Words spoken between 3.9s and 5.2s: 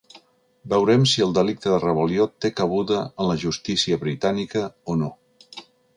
britànica o no.